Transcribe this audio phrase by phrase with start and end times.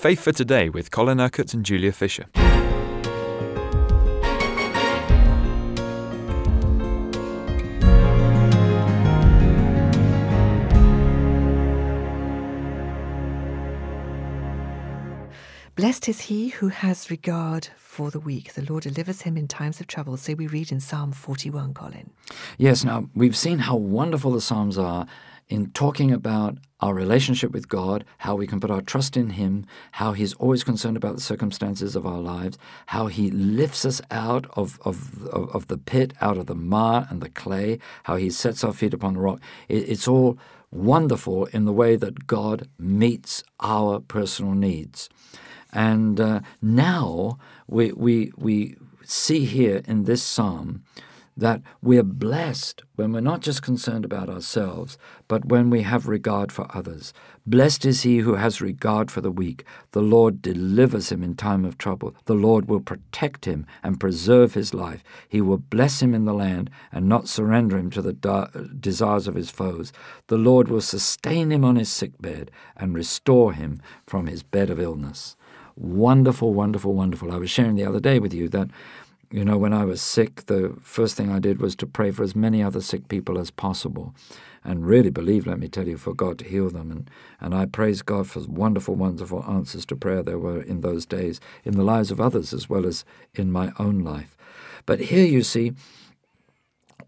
[0.00, 2.24] Faith for Today with Colin Urquhart and Julia Fisher.
[15.74, 18.54] Blessed is he who has regard for the weak.
[18.54, 20.16] The Lord delivers him in times of trouble.
[20.16, 22.08] So we read in Psalm 41, Colin.
[22.56, 25.06] Yes, now we've seen how wonderful the Psalms are
[25.50, 29.66] in talking about our relationship with God, how we can put our trust in Him,
[29.92, 34.46] how He's always concerned about the circumstances of our lives, how He lifts us out
[34.56, 38.64] of, of, of, the pit, out of the mire and the clay, how He sets
[38.64, 39.40] our feet upon the rock.
[39.68, 40.38] It, it's all
[40.70, 45.08] wonderful in the way that God meets our personal needs.
[45.72, 50.84] And uh, now we, we, we see here in this psalm
[51.40, 56.52] that we're blessed when we're not just concerned about ourselves, but when we have regard
[56.52, 57.12] for others.
[57.46, 59.64] Blessed is he who has regard for the weak.
[59.92, 62.14] The Lord delivers him in time of trouble.
[62.26, 65.02] The Lord will protect him and preserve his life.
[65.28, 69.34] He will bless him in the land and not surrender him to the desires of
[69.34, 69.92] his foes.
[70.28, 74.70] The Lord will sustain him on his sick bed and restore him from his bed
[74.70, 75.36] of illness.
[75.74, 77.32] Wonderful, wonderful, wonderful.
[77.32, 78.68] I was sharing the other day with you that
[79.32, 82.24] you know, when I was sick, the first thing I did was to pray for
[82.24, 84.12] as many other sick people as possible
[84.64, 86.90] and really believe, let me tell you, for God to heal them.
[86.90, 91.06] And, and I praise God for wonderful, wonderful answers to prayer there were in those
[91.06, 94.36] days in the lives of others as well as in my own life.
[94.84, 95.74] But here you see,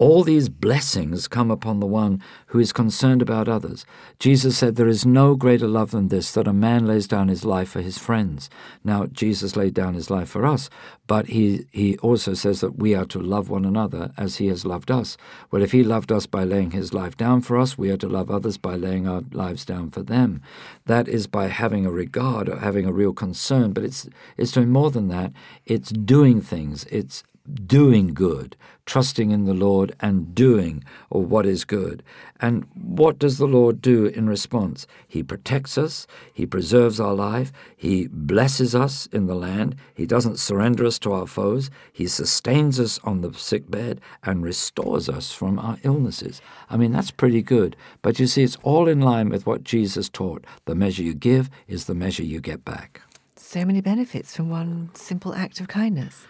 [0.00, 3.84] all these blessings come upon the one who is concerned about others.
[4.18, 7.44] Jesus said, There is no greater love than this, that a man lays down his
[7.44, 8.48] life for his friends.
[8.82, 10.70] Now, Jesus laid down his life for us,
[11.06, 14.64] but he, he also says that we are to love one another as he has
[14.64, 15.18] loved us.
[15.50, 18.08] Well, if he loved us by laying his life down for us, we are to
[18.08, 20.40] love others by laying our lives down for them.
[20.86, 24.70] That is by having a regard or having a real concern, but it's, it's doing
[24.70, 25.32] more than that.
[25.66, 26.84] It's doing things.
[26.84, 27.22] It's
[27.54, 28.56] doing good,
[28.86, 32.02] trusting in the Lord and doing or what is good.
[32.40, 34.86] And what does the Lord do in response?
[35.06, 40.38] He protects us, He preserves our life, He blesses us in the land, He doesn't
[40.38, 45.32] surrender us to our foes, He sustains us on the sick bed and restores us
[45.32, 46.40] from our illnesses.
[46.68, 47.76] I mean, that's pretty good.
[48.02, 50.44] But you see, it's all in line with what Jesus taught.
[50.64, 53.02] The measure you give is the measure you get back.
[53.36, 56.26] So many benefits from one simple act of kindness.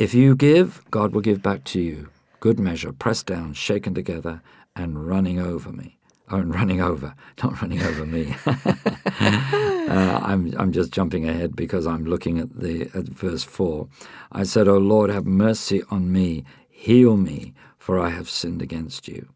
[0.00, 2.08] If you give, God will give back to you.
[2.40, 4.40] Good measure, pressed down, shaken together,
[4.74, 5.98] and running over me.
[6.30, 8.34] Oh, and running over, not running over me.
[8.46, 13.88] uh, I'm, I'm just jumping ahead because I'm looking at the at verse four.
[14.32, 19.06] I said, "O Lord, have mercy on me, heal me, for I have sinned against
[19.06, 19.28] you."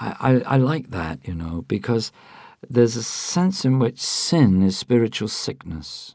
[0.00, 0.16] I,
[0.46, 2.12] I, I like that, you know, because
[2.66, 6.14] there's a sense in which sin is spiritual sickness.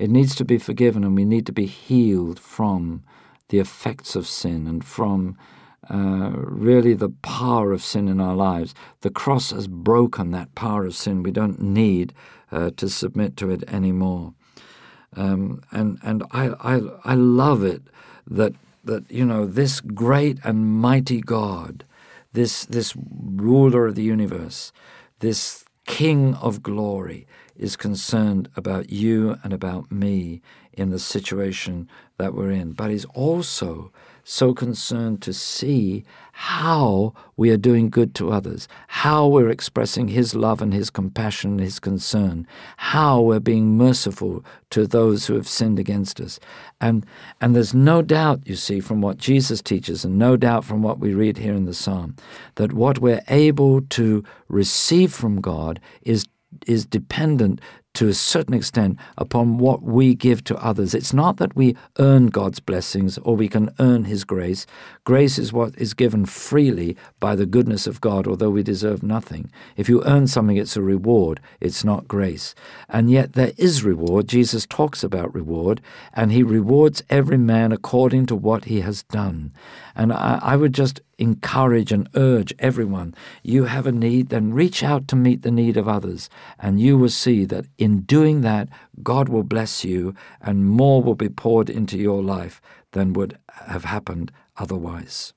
[0.00, 3.02] It needs to be forgiven, and we need to be healed from
[3.50, 5.36] the effects of sin and from
[5.90, 8.74] uh, really the power of sin in our lives.
[9.02, 11.22] The cross has broken that power of sin.
[11.22, 12.14] We don't need
[12.50, 14.32] uh, to submit to it anymore.
[15.16, 17.82] Um, and and I, I I love it
[18.26, 21.84] that that you know this great and mighty God,
[22.32, 24.72] this this ruler of the universe,
[25.18, 27.26] this King of glory,
[27.60, 30.40] is concerned about you and about me
[30.72, 33.92] in the situation that we're in, but is also
[34.24, 40.34] so concerned to see how we are doing good to others, how we're expressing His
[40.34, 45.48] love and His compassion and His concern, how we're being merciful to those who have
[45.48, 46.40] sinned against us.
[46.80, 47.04] And,
[47.40, 50.98] and there's no doubt, you see, from what Jesus teaches, and no doubt from what
[50.98, 52.16] we read here in the psalm,
[52.54, 56.26] that what we're able to receive from God is
[56.66, 57.60] is dependent
[57.92, 60.94] to a certain extent upon what we give to others.
[60.94, 64.64] It's not that we earn God's blessings or we can earn His grace.
[65.04, 69.50] Grace is what is given freely by the goodness of God, although we deserve nothing.
[69.76, 72.54] If you earn something, it's a reward, it's not grace.
[72.88, 74.28] And yet there is reward.
[74.28, 75.80] Jesus talks about reward,
[76.12, 79.52] and He rewards every man according to what he has done.
[79.96, 84.82] And I, I would just encourage and urge everyone you have a need, then reach
[84.82, 86.28] out to meet the need of others,
[86.58, 88.68] and you will see that in doing that,
[89.02, 92.60] God will bless you and more will be poured into your life
[92.92, 95.32] than would have happened otherwise.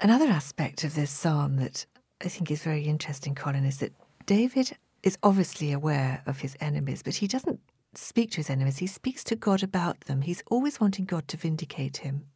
[0.00, 1.86] Another aspect of this psalm that
[2.24, 3.92] I think is very interesting, Colin, is that
[4.26, 7.60] David is obviously aware of his enemies, but he doesn't
[7.94, 8.78] speak to his enemies.
[8.78, 10.22] He speaks to God about them.
[10.22, 12.26] He's always wanting God to vindicate him.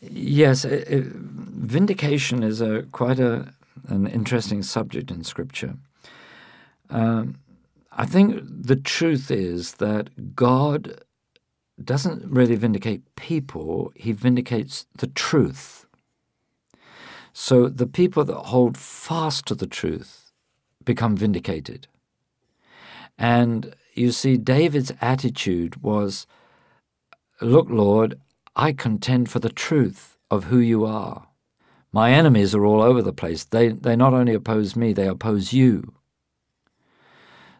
[0.00, 3.52] Yes, it, it, vindication is a quite a
[3.88, 5.74] an interesting subject in Scripture.
[6.90, 7.38] Um,
[7.92, 11.02] I think the truth is that God
[11.82, 15.86] doesn't really vindicate people, he vindicates the truth.
[17.32, 20.32] So the people that hold fast to the truth
[20.84, 21.86] become vindicated.
[23.18, 26.26] And you see, David's attitude was
[27.40, 28.18] Look, Lord,
[28.60, 31.28] I contend for the truth of who you are.
[31.92, 33.42] My enemies are all over the place.
[33.42, 35.94] They, they not only oppose me, they oppose you.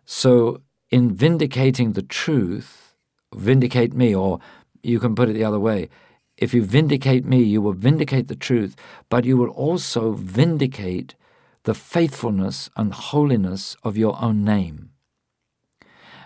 [0.05, 0.61] So,
[0.91, 2.95] in vindicating the truth,
[3.35, 4.41] vindicate me, or
[4.83, 5.89] you can put it the other way.
[6.37, 8.77] If you vindicate me, you will vindicate the truth,
[9.09, 11.15] but you will also vindicate
[11.63, 14.91] the faithfulness and holiness of your own name.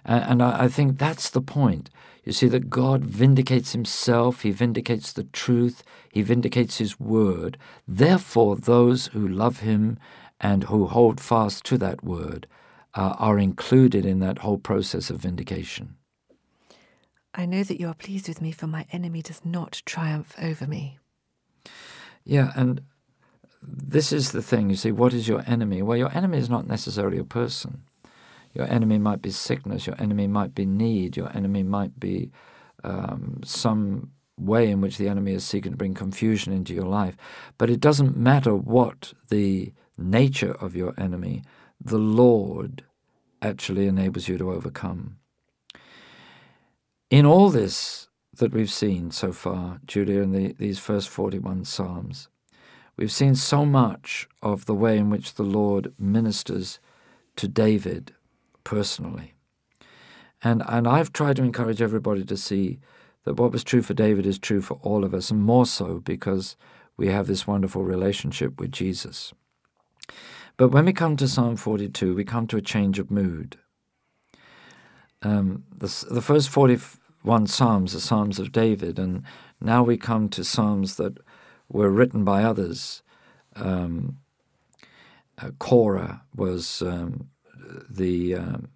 [0.04, 1.90] And I think that's the point.
[2.24, 7.58] You see that God vindicates himself, he vindicates the truth, he vindicates his word.
[7.86, 9.98] Therefore, those who love him
[10.40, 12.46] and who hold fast to that word
[12.94, 15.96] uh, are included in that whole process of vindication.
[17.34, 20.66] I know that you are pleased with me, for my enemy does not triumph over
[20.66, 20.98] me.
[22.24, 22.82] Yeah, and
[23.62, 24.70] this is the thing.
[24.70, 25.82] You see, what is your enemy?
[25.82, 27.82] Well, your enemy is not necessarily a person.
[28.54, 32.30] Your enemy might be sickness, your enemy might be need, your enemy might be
[32.84, 37.16] um, some way in which the enemy is seeking to bring confusion into your life.
[37.58, 41.42] But it doesn't matter what the nature of your enemy,
[41.80, 42.84] the Lord
[43.42, 45.16] actually enables you to overcome.
[47.10, 48.08] In all this
[48.38, 52.28] that we've seen so far, Julia, in the, these first 41 Psalms,
[52.96, 56.80] we've seen so much of the way in which the Lord ministers
[57.36, 58.14] to David
[58.64, 59.34] personally.
[60.42, 62.80] And, and I've tried to encourage everybody to see
[63.24, 66.00] that what was true for David is true for all of us, and more so
[66.00, 66.56] because
[66.96, 69.32] we have this wonderful relationship with Jesus.
[70.56, 73.58] But when we come to Psalm 42, we come to a change of mood.
[75.22, 79.22] Um, the, the first 41 Psalms are Psalms of David, and
[79.60, 81.18] now we come to Psalms that
[81.68, 83.02] were written by others.
[83.56, 84.18] Um,
[85.38, 87.30] uh, Korah was um,
[87.88, 88.68] the um,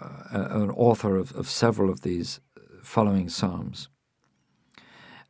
[0.00, 2.40] uh, an author of, of several of these
[2.82, 3.88] following psalms.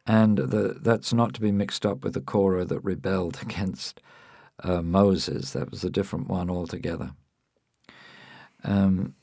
[0.07, 4.01] And the, that's not to be mixed up with the Korah that rebelled against
[4.63, 5.53] uh, Moses.
[5.53, 7.13] That was a different one altogether.
[8.65, 9.15] Um,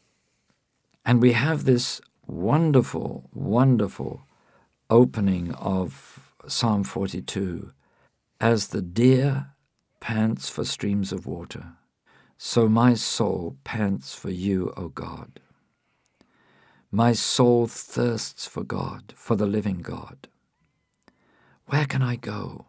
[1.04, 4.26] and we have this wonderful, wonderful
[4.90, 7.72] opening of Psalm 42
[8.40, 9.48] as the deer
[10.00, 11.74] pants for streams of water
[12.38, 15.40] so my soul pants for you, O God.
[16.92, 20.28] My soul thirsts for God, for the living God.
[21.68, 22.66] Where can I go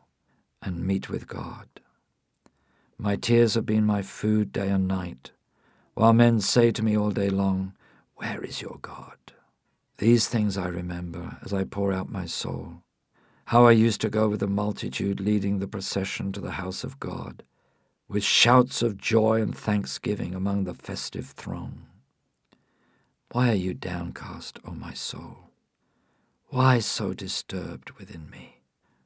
[0.62, 1.68] and meet with God?
[2.98, 5.32] My tears have been my food day and night,
[5.94, 7.74] while men say to me all day long,
[8.14, 9.18] Where is your God?
[9.98, 12.82] These things I remember as I pour out my soul.
[13.46, 16.98] How I used to go with the multitude leading the procession to the house of
[17.00, 17.42] God
[18.08, 21.86] with shouts of joy and thanksgiving among the festive throng.
[23.32, 25.50] Why are you downcast, O my soul?
[26.48, 28.60] Why so disturbed within me?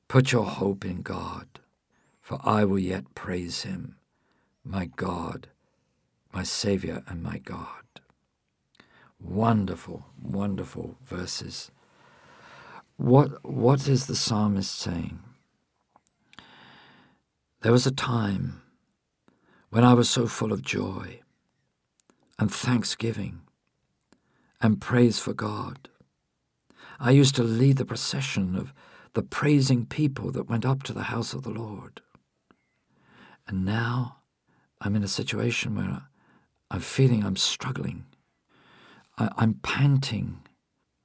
[0.08, 1.46] Put your hope in God,
[2.20, 3.96] for I will yet praise him,
[4.62, 5.48] my God,
[6.32, 7.66] my Saviour and my God.
[9.18, 11.70] Wonderful, wonderful verses.
[12.96, 15.20] What, what is the psalmist saying?
[17.62, 18.59] There was a time
[19.70, 21.20] when I was so full of joy
[22.38, 23.40] and thanksgiving
[24.60, 25.88] and praise for God.
[26.98, 28.74] I used to lead the procession of
[29.14, 32.02] the praising people that went up to the house of the Lord.
[33.46, 34.18] And now
[34.80, 36.02] I'm in a situation where
[36.70, 38.04] I'm feeling I'm struggling.
[39.18, 40.40] I, am panting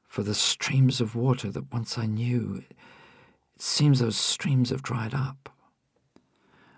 [0.04, 2.64] for the streams of water that once I knew.
[3.56, 5.50] It seems those streams have dried up.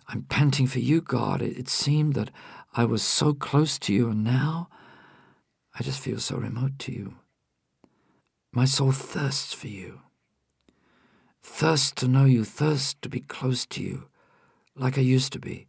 [0.08, 1.42] I'm panting for you, God.
[1.42, 2.32] It, it seemed that
[2.74, 4.70] I was so close to you, and now
[5.78, 7.16] I just feel so remote to you.
[8.52, 10.02] My soul thirsts for you.
[11.44, 14.08] Thirsts to know you, thirsts to be close to you,
[14.76, 15.68] like I used to be.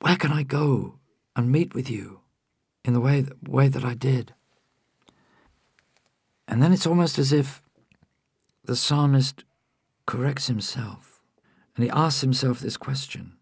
[0.00, 0.98] Where can I go
[1.34, 2.20] and meet with you
[2.84, 4.34] in the way way that I did?
[6.46, 7.62] And then it's almost as if
[8.64, 9.44] the psalmist
[10.06, 11.22] corrects himself
[11.74, 13.37] and he asks himself this question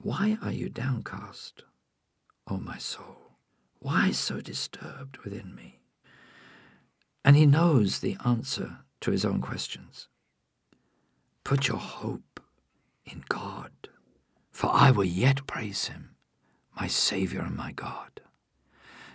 [0.00, 1.64] why are you downcast,
[2.46, 3.32] O my soul?
[3.80, 5.80] Why so disturbed within me?
[7.24, 10.08] And he knows the answer to his own questions.
[11.44, 12.40] Put your hope
[13.04, 13.72] in God,
[14.50, 16.14] for I will yet praise him,
[16.76, 18.20] my Saviour and my God.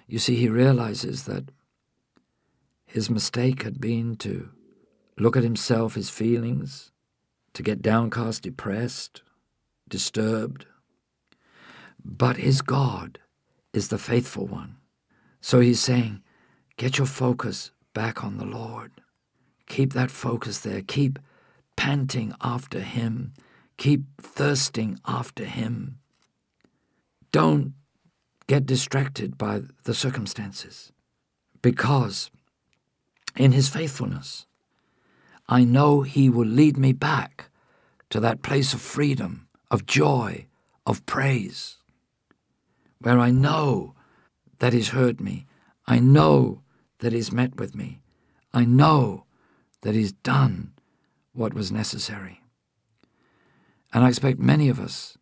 [0.08, 1.52] You see, he realizes that
[2.86, 4.50] his mistake had been to
[5.18, 6.92] look at himself, his feelings,
[7.54, 9.22] to get downcast, depressed,
[9.88, 10.66] disturbed.
[12.04, 13.20] But his God
[13.74, 14.78] is the faithful one.
[15.42, 16.22] So he's saying,
[16.78, 18.92] get your focus back on the Lord.
[19.68, 20.82] Keep that focus there.
[20.82, 21.20] Keep
[21.76, 23.34] panting after him.
[23.78, 26.00] Keep thirsting after him.
[27.32, 27.74] Don't
[28.48, 30.92] get distracted by the circumstances
[31.62, 32.30] because
[33.36, 34.46] in his faithfulness,
[35.50, 37.50] I know he will lead me back
[38.12, 40.46] to that place of freedom, of joy,
[40.86, 41.78] of praise,
[43.04, 43.96] where I know
[44.60, 45.46] that he's heard me.
[45.86, 46.62] I know
[47.00, 48.02] that he's met with me.
[48.54, 49.26] I know
[49.82, 50.72] that he's done
[51.34, 52.42] what was necessary.
[53.94, 55.18] And I expect many of us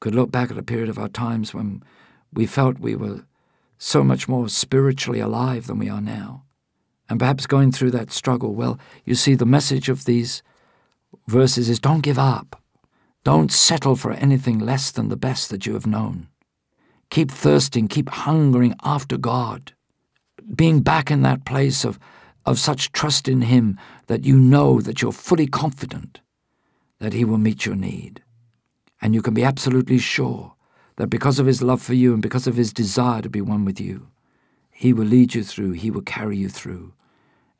[0.00, 1.82] could look back at a period of our times when
[2.32, 3.24] we felt we were
[3.78, 6.44] so much more spiritually alive than we are now.
[7.08, 10.42] And perhaps going through that struggle, well, you see, the message of these
[11.28, 12.60] verses is don't give up.
[13.24, 16.28] Don't settle for anything less than the best that you have known.
[17.10, 19.72] Keep thirsting, keep hungering after God.
[20.54, 21.98] Being back in that place of,
[22.44, 26.20] of such trust in Him that you know that you're fully confident
[26.98, 28.22] that He will meet your need.
[29.00, 30.54] And you can be absolutely sure
[30.96, 33.64] that because of His love for you and because of His desire to be one
[33.64, 34.08] with you,
[34.70, 36.92] He will lead you through, He will carry you through,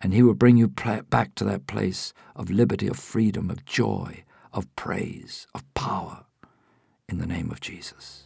[0.01, 4.25] and He will bring you back to that place of liberty, of freedom, of joy,
[4.53, 6.25] of praise, of power,
[7.09, 8.26] in the name of Jesus.